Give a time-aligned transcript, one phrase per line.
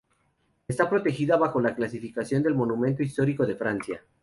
[0.67, 4.03] Está protegida bajo la clasificación de monumento histórico de Francia.